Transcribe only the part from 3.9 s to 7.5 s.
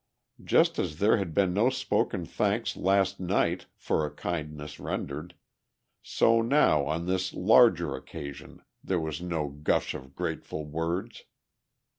a kindness rendered, so now on this